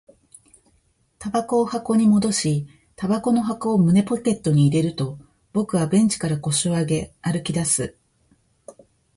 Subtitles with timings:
[1.19, 5.19] 煙草を箱に戻し、煙草の箱を胸ポケットに入れると、
[5.53, 7.95] 僕はベンチから腰を上げ、歩き出す